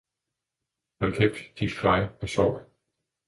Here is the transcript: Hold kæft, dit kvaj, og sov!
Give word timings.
Hold 1.01 1.15
kæft, 1.17 1.59
dit 1.59 1.73
kvaj, 1.77 2.07
og 2.21 2.29
sov! 2.29 2.51